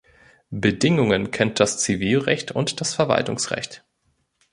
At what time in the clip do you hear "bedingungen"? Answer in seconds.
0.49-1.29